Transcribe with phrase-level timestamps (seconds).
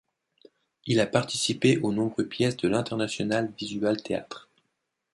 [0.87, 4.49] Il a participé aux nombreux pièces de l'International Visual Theatre.